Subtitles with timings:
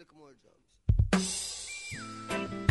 [0.00, 0.32] Little more
[1.12, 2.69] drums.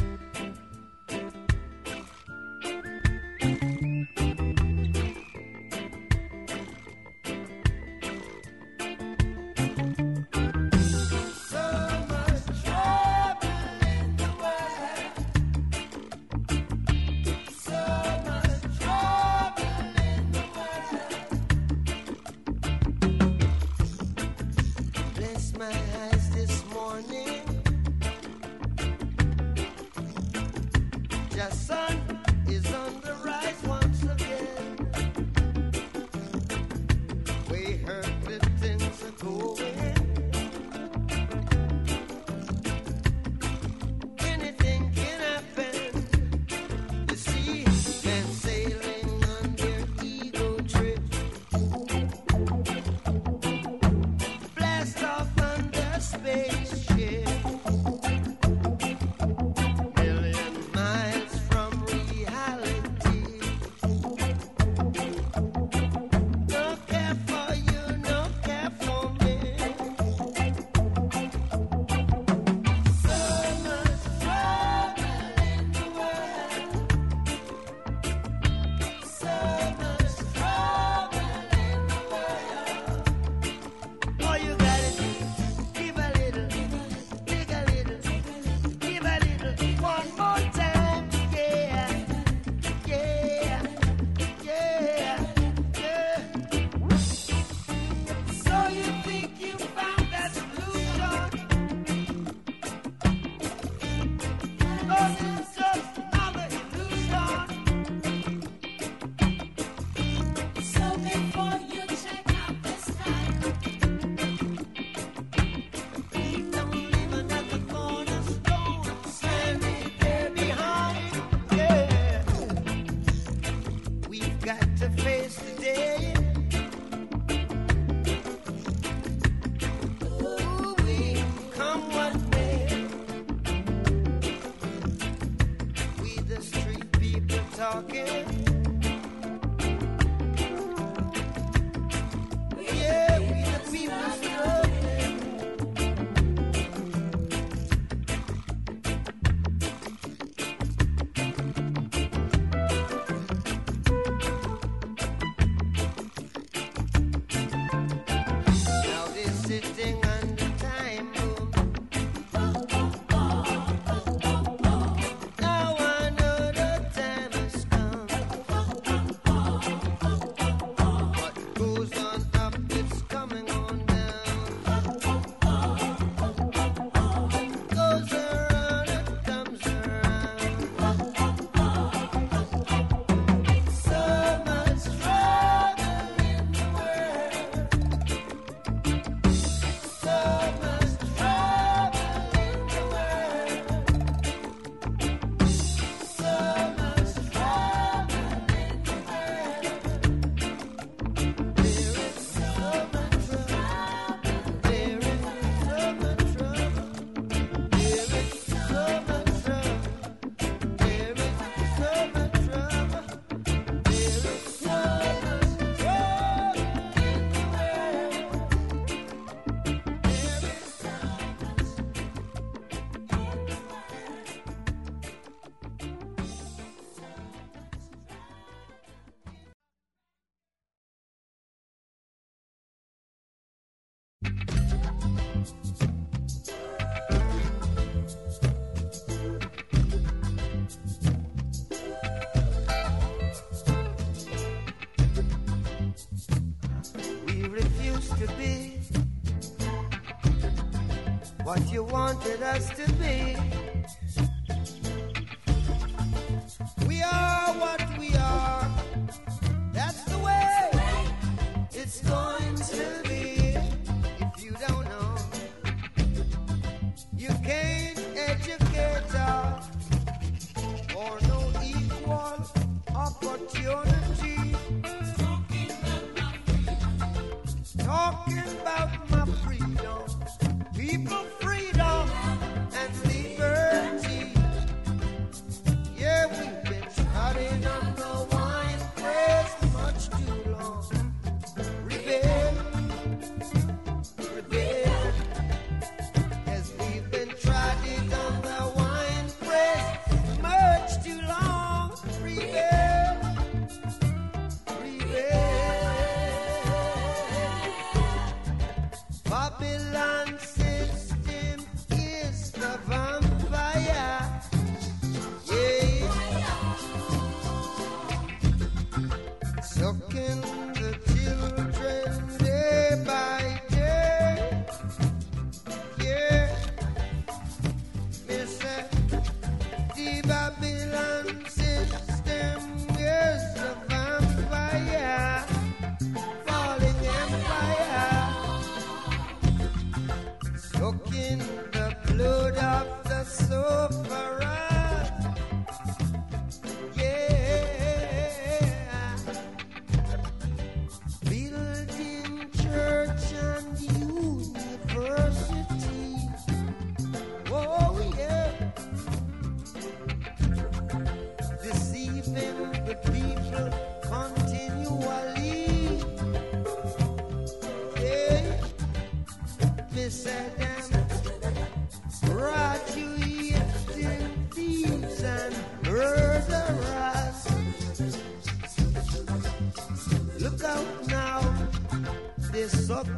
[251.71, 253.48] You wanted us to be.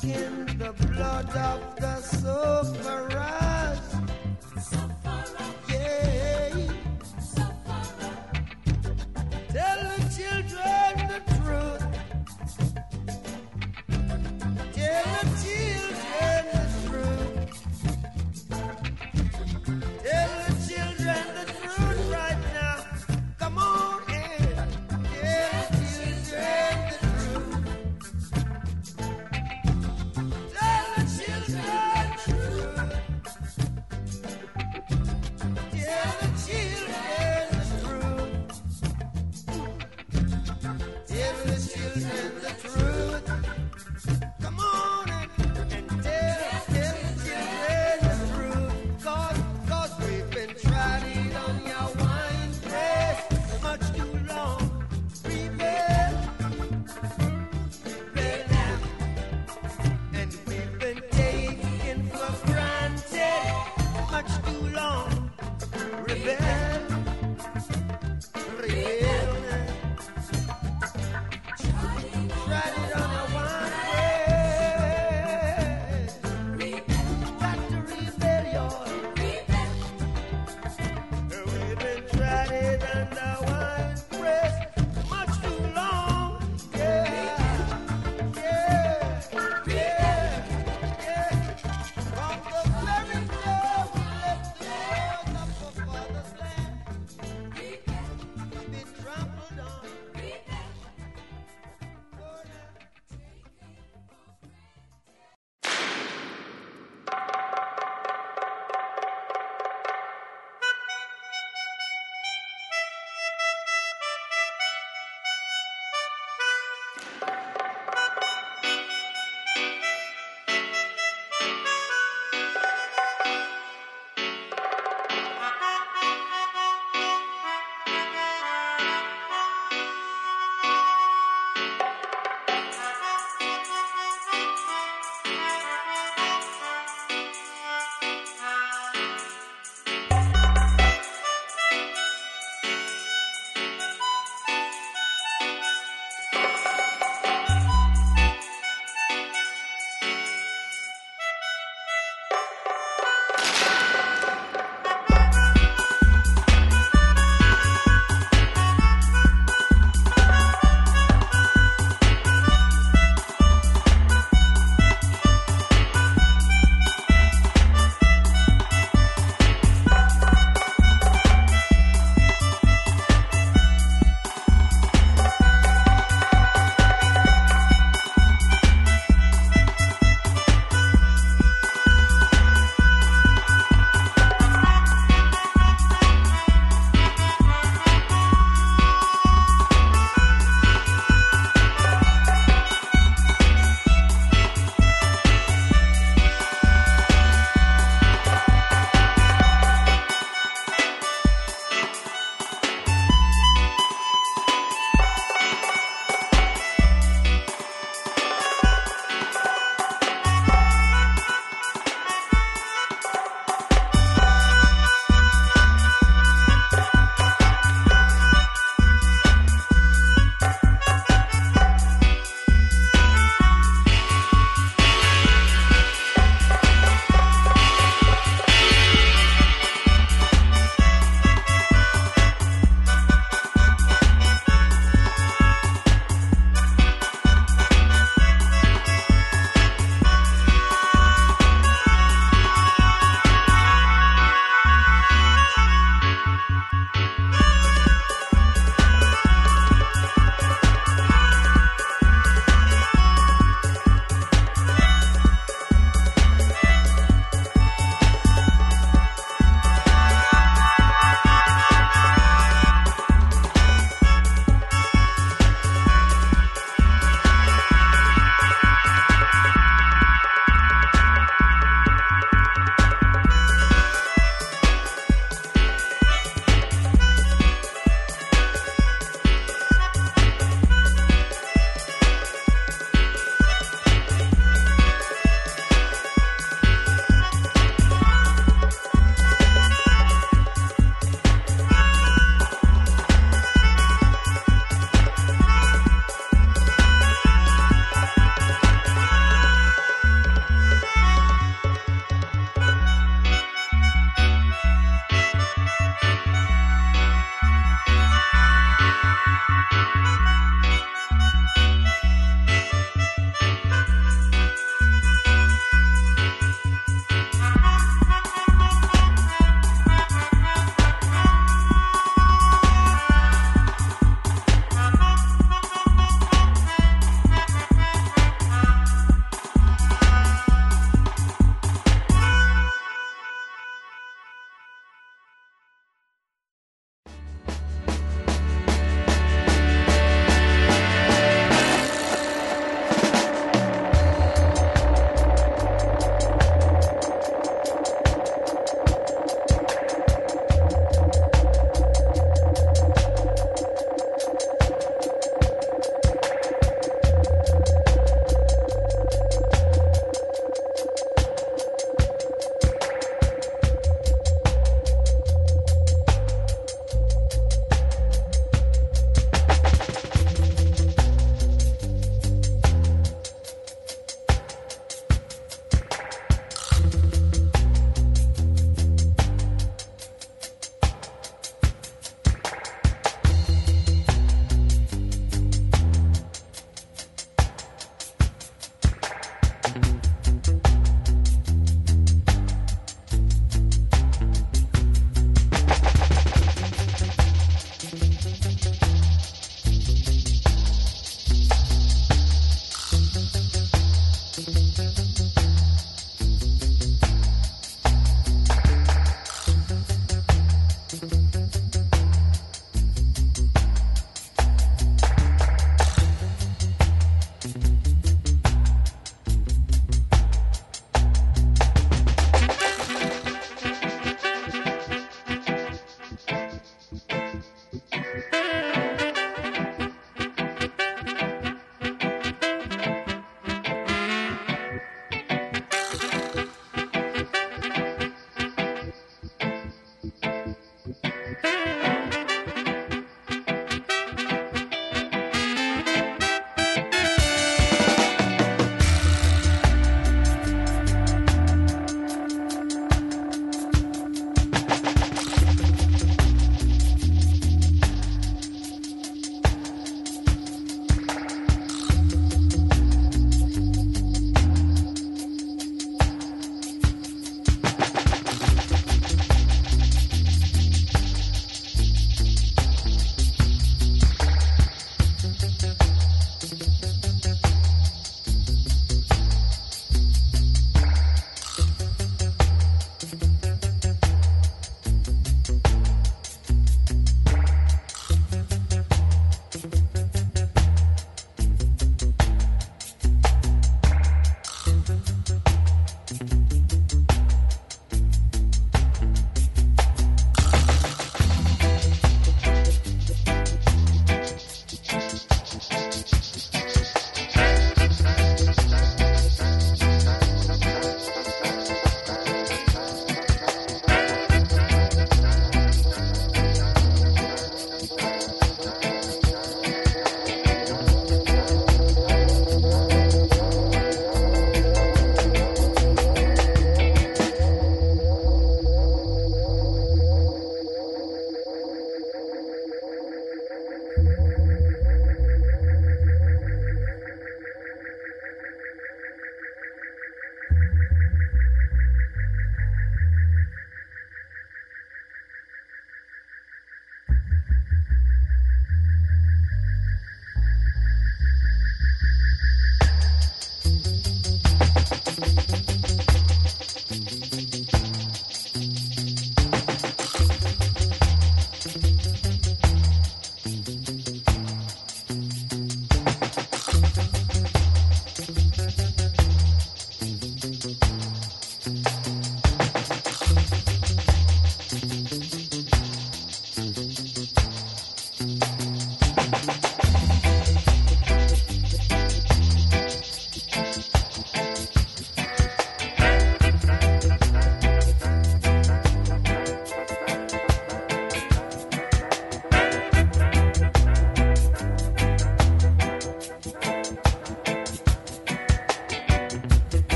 [0.00, 1.75] They're the blood of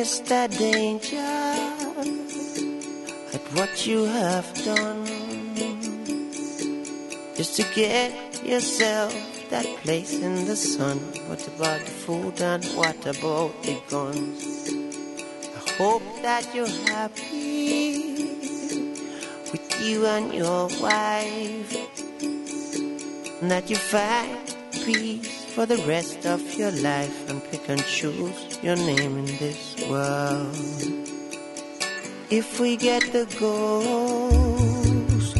[0.00, 0.48] Mr.
[0.56, 1.18] Danger,
[3.36, 5.04] at what you have done.
[7.36, 8.10] Just to get
[8.42, 9.12] yourself
[9.50, 10.96] that place in the sun.
[11.28, 14.72] What about the food and what about the guns?
[15.58, 18.14] I hope that you're happy
[19.52, 21.76] with you and your wife.
[23.42, 24.38] And that you find
[24.72, 29.69] peace for the rest of your life and pick and choose your name in this
[29.90, 30.56] world.
[32.30, 35.36] If we get the ghost,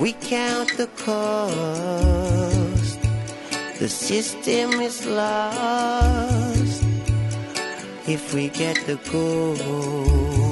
[0.00, 2.98] we count the cost.
[3.78, 6.82] The system is lost.
[8.08, 10.43] If we get the ghost.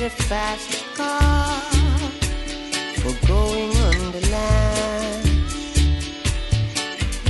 [0.00, 1.60] Get a fast car
[3.00, 5.26] for going on the land,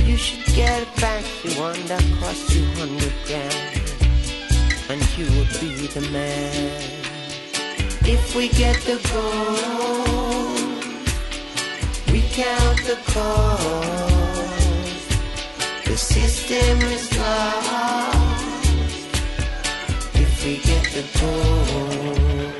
[0.07, 3.81] you should get a fancy one that costs you hundred grand,
[4.89, 6.81] and you would be the man.
[8.05, 10.55] If we get the gold,
[12.11, 14.47] we count the cost.
[15.85, 18.00] The system is if
[20.43, 22.53] we get the gold.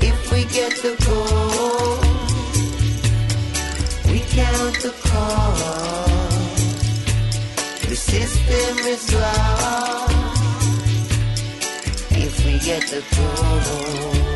[0.00, 2.04] If we get the gold,
[4.10, 6.50] we count the cost.
[7.88, 10.12] The system is lost.
[12.12, 14.33] If we get the gold.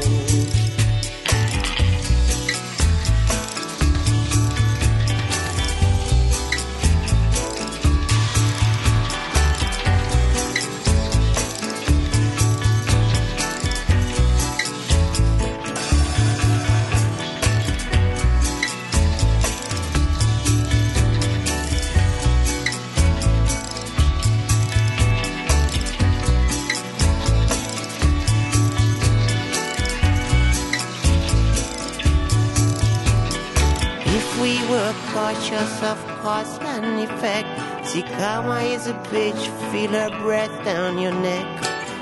[35.29, 41.12] Cautious of cause and effect, see karma is a bitch, feel her breath down your
[41.12, 41.47] neck.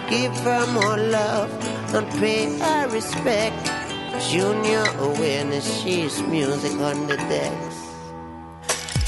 [0.08, 1.50] Give her more love
[1.92, 3.58] and pay her respect.
[4.30, 7.76] Junior awareness, she's music on the decks.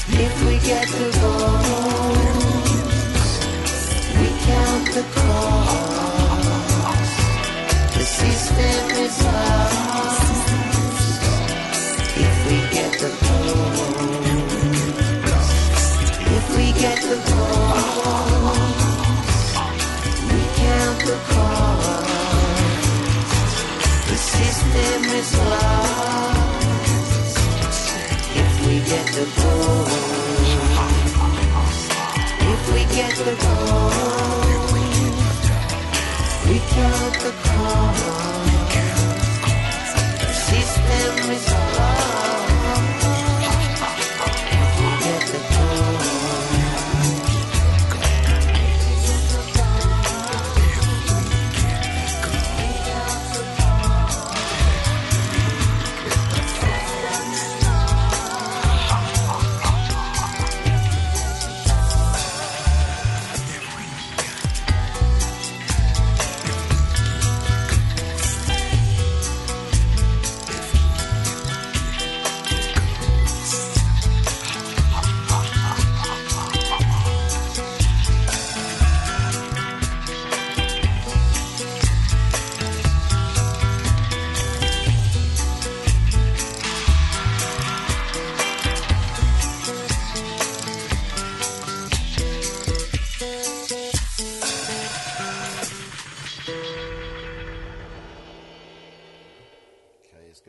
[0.09, 1.38] If we get to gold,
[24.73, 25.19] we
[28.41, 29.87] If we get the ball
[32.53, 33.91] If we get the ball
[36.47, 38.48] We count the cost.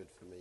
[0.01, 0.39] good for me.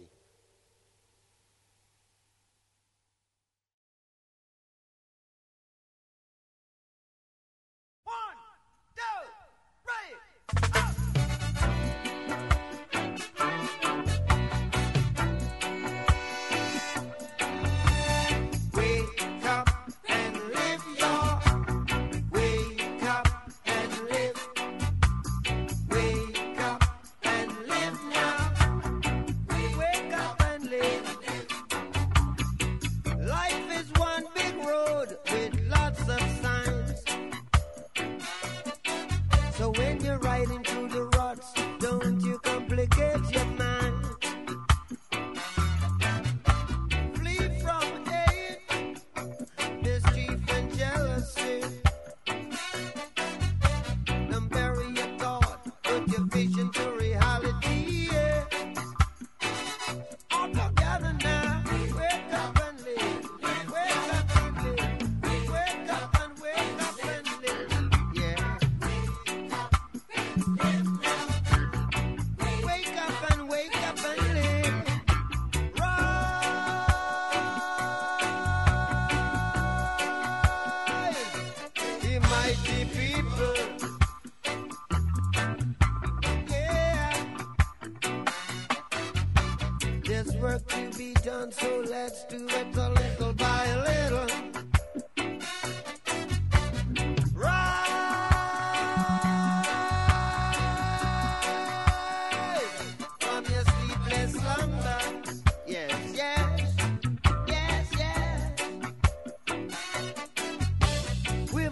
[90.10, 94.50] There's work to be done, so let's do it a little by little.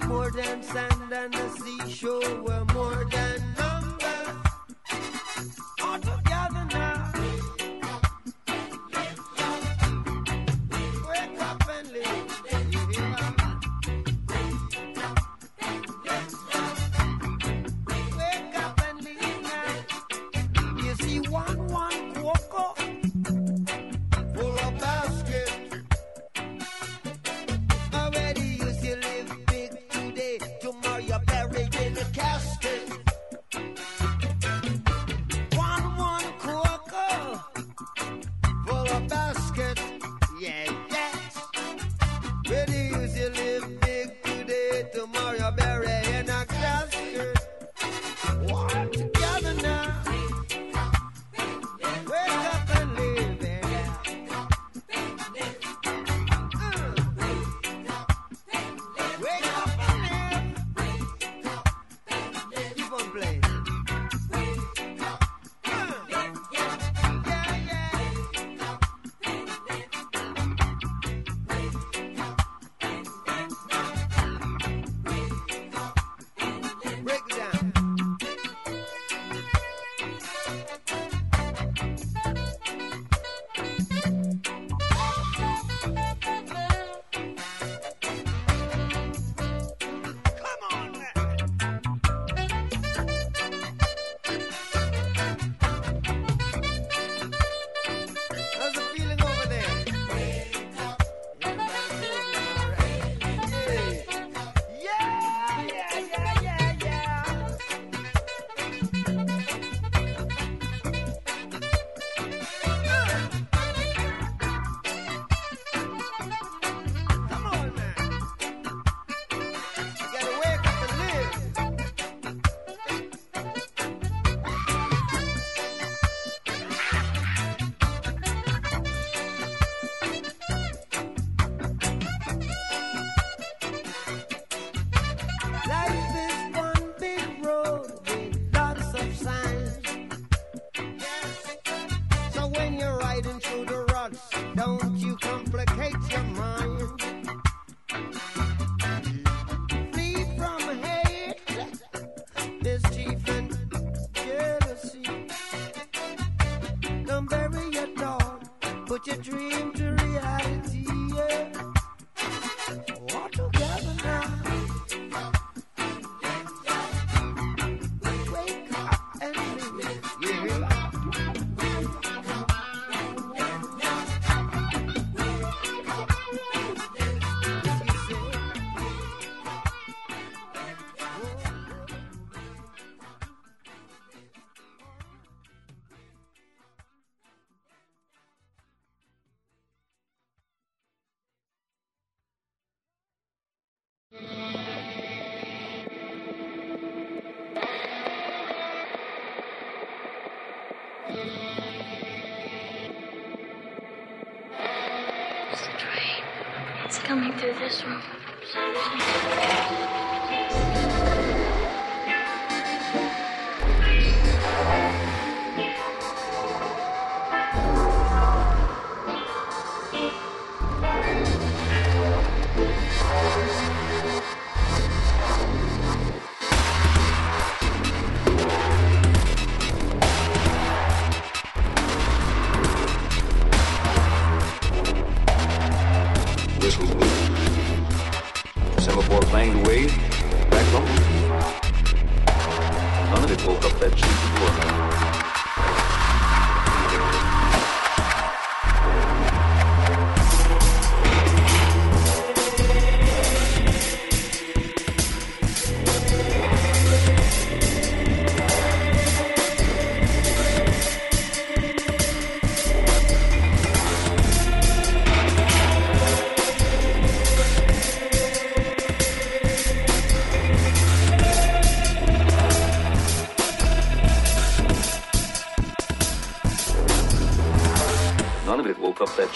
[0.08, 2.67] more than sand and the seashore.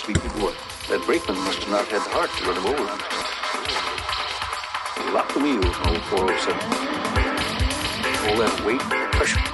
[0.02, 0.54] Sleepy boy.
[0.90, 2.86] That brakeman must have not had the heart to run him over.
[5.14, 6.58] Lock the wheels on old 407.
[8.30, 8.82] All that weight,
[9.14, 9.51] pressure.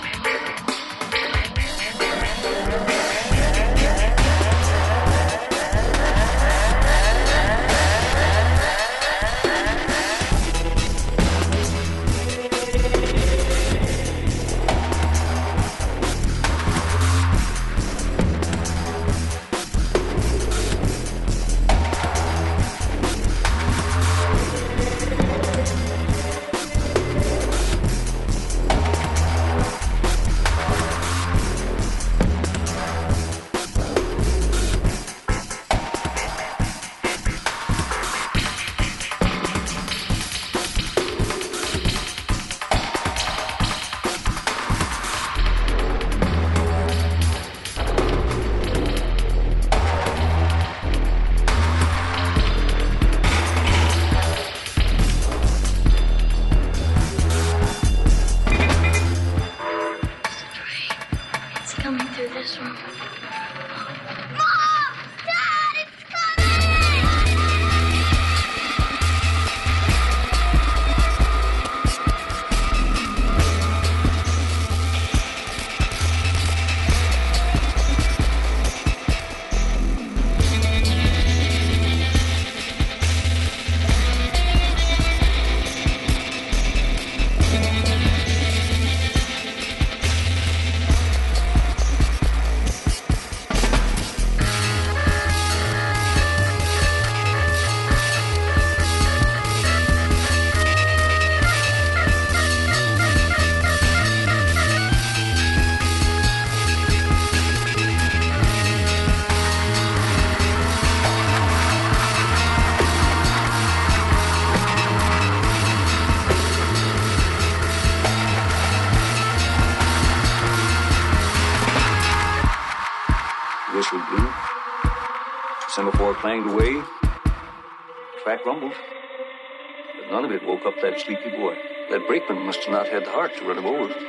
[130.58, 131.56] Woke up that sleepy boy.
[131.90, 133.94] That brakeman must have not had the heart to run him over.
[133.94, 134.00] He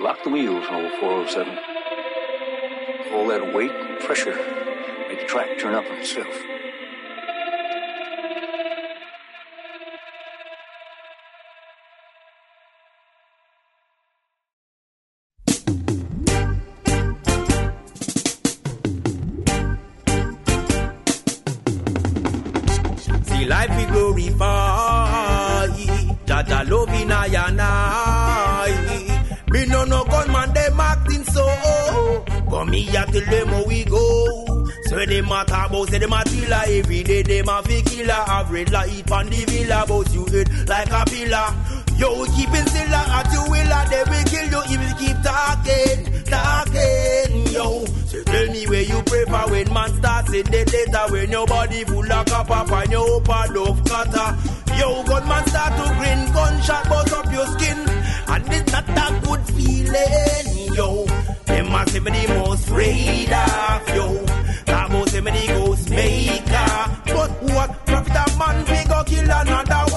[0.00, 1.58] locked the wheels on old 407.
[3.12, 4.36] All that weight and pressure
[5.08, 6.45] made the track turn up on itself.
[26.76, 29.26] Love in I and I.
[29.50, 32.24] Me no no gunman them acting so.
[32.50, 34.66] But me a tell them how we go.
[34.88, 37.22] So them a talk about say them a killer every day.
[37.22, 38.12] Them a fake killer.
[38.12, 41.85] Have red light on the villa, but you hit like a pillar.
[41.98, 47.52] Yo, keeping still at you will, they will kill you if you keep talking, talking.
[47.52, 51.46] Yo, so tell me where you prefer when man starts in the later when your
[51.46, 54.36] body full of copper and your open of cutter.
[54.76, 57.78] Yo, gunman start to grin, gunshot bust up your skin,
[58.28, 60.74] and it's not a good feeling.
[60.74, 61.06] Yo,
[61.46, 64.24] them a say me the most afraid of yo.
[64.66, 66.90] That most say me the ghost maker.
[67.06, 69.95] But what profit a man we go kill another one?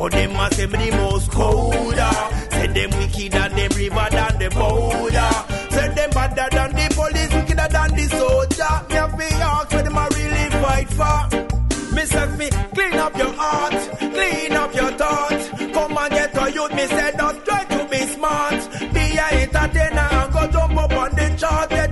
[0.00, 2.10] But them a say me the most colder.
[2.52, 5.30] Say them wickeder, them river than the border.
[5.68, 8.74] Say them badder than the police, wickeder than the soldier.
[8.88, 11.94] Me have to ask where them a really fight for.
[11.94, 15.48] Me say me clean up your heart, clean up your thoughts.
[15.74, 18.94] Come and get a youth, me say don't try to be smart.
[18.94, 21.89] Be a entertainer and go jump up on the chart.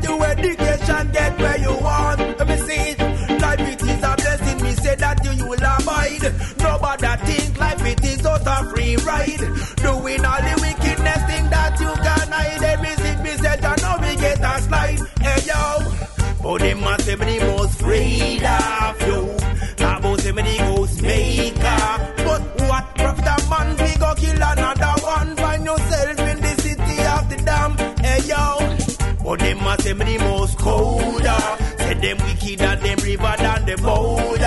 [9.26, 12.62] Doing all the wickedness thing that you can hide.
[12.62, 15.00] Every sick me said, I know we get a slide.
[15.20, 19.36] Hey yo, oh, but they must be the most afraid of you.
[19.76, 22.14] Talk about them the ghost maker.
[22.24, 25.36] But what profit a man, we go kill another one.
[25.36, 27.76] Find yourself in the city of the dam.
[27.98, 28.76] Hey yo, oh,
[29.24, 31.42] but they must be the most colder.
[31.78, 34.37] Said them wicked and them river than the boy.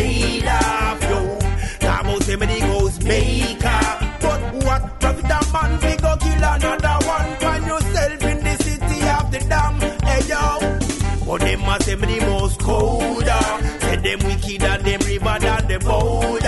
[0.00, 1.86] afraid of you.
[1.86, 3.80] Now most many goes maker.
[4.20, 7.36] But what profit a man we go kill another one?
[7.40, 9.80] Find yourself in the city of the damn.
[10.06, 11.26] Hey yo.
[11.26, 13.44] But them a say me the most colder.
[13.80, 16.39] Say them wicked and them river than them bold.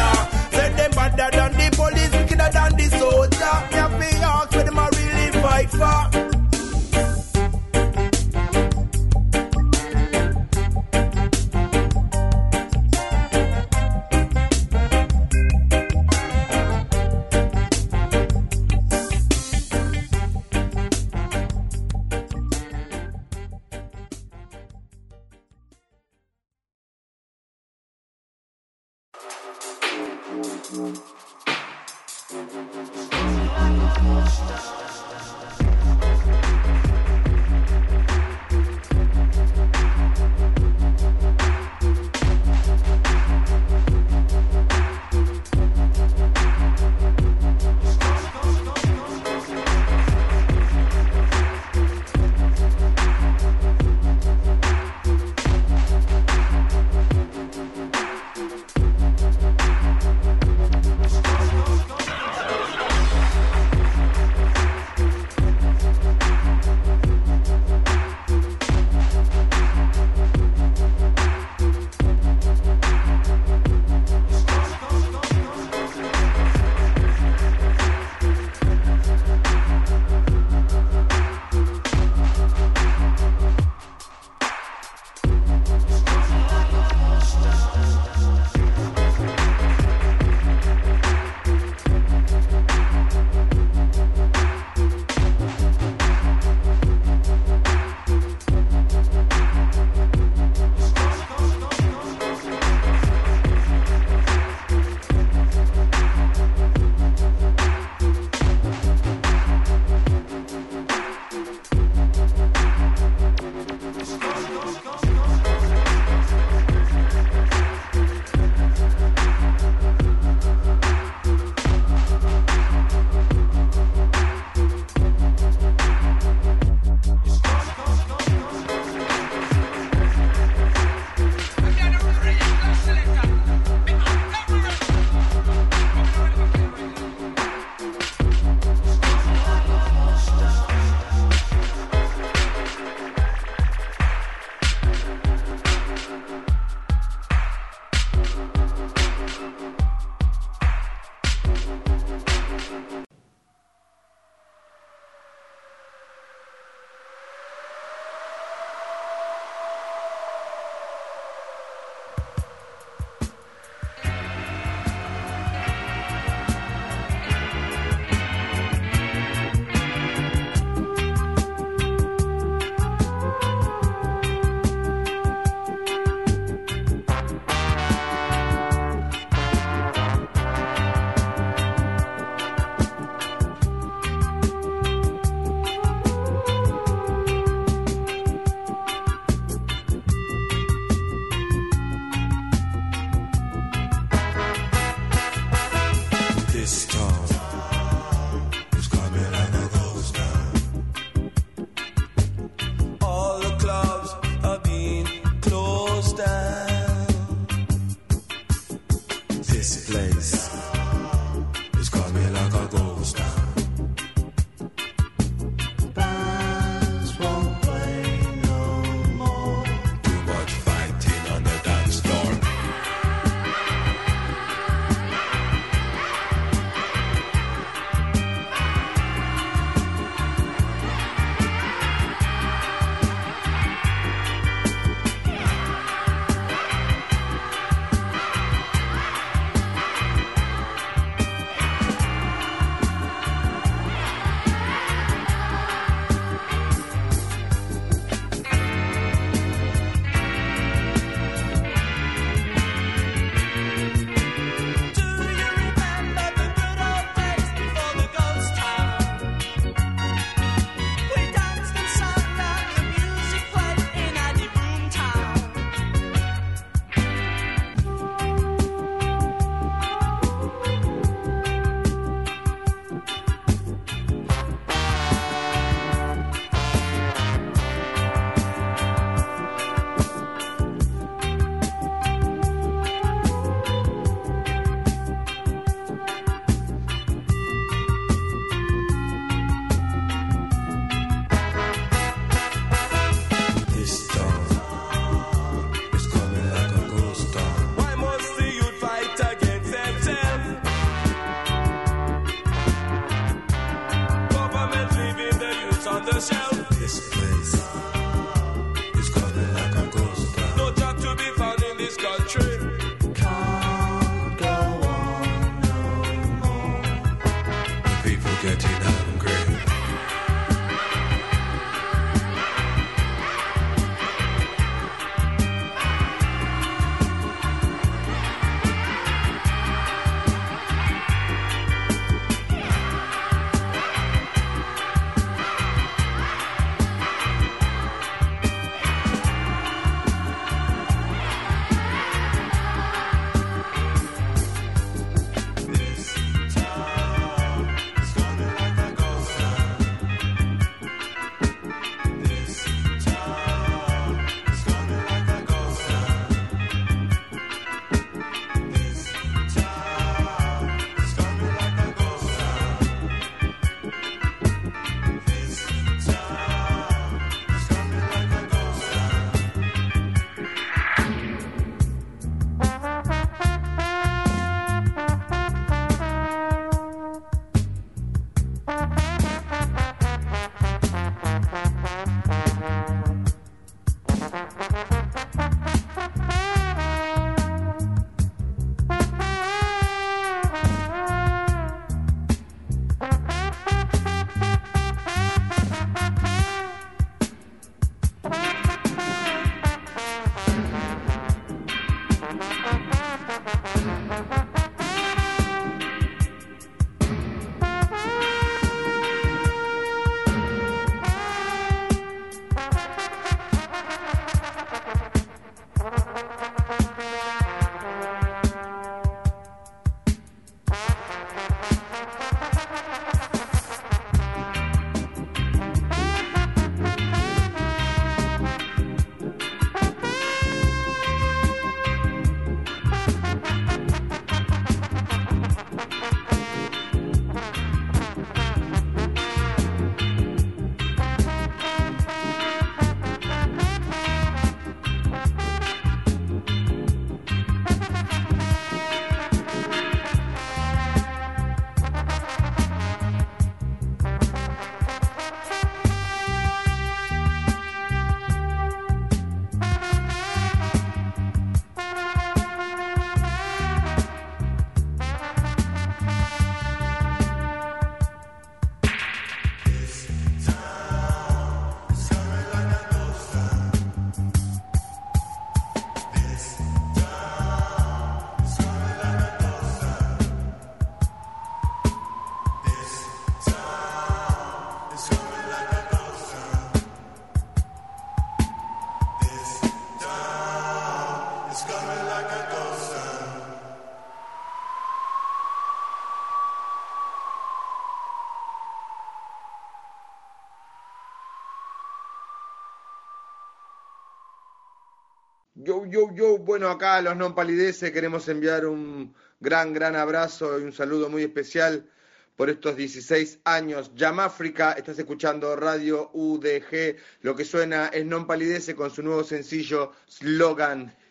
[506.62, 509.10] Bueno, acá a los non palideces queremos enviar un
[509.42, 511.90] gran, gran abrazo y un saludo muy especial
[512.38, 513.90] por estos 16 años.
[513.96, 519.90] Yamáfrica, estás escuchando Radio UDG, lo que suena es non palidece con su nuevo sencillo
[520.06, 520.94] Slogan.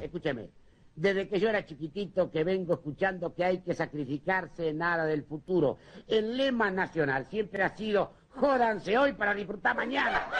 [0.00, 0.48] Escúcheme,
[0.96, 5.28] desde que yo era chiquitito que vengo escuchando que hay que sacrificarse en aras del
[5.28, 5.76] futuro.
[6.08, 10.32] El lema nacional siempre ha sido jódanse hoy para disfrutar mañana.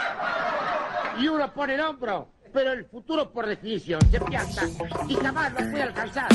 [1.19, 4.67] Y uno pone el hombro, pero el futuro por definición se piensa
[5.07, 6.27] y jamás lo puede alcanzar.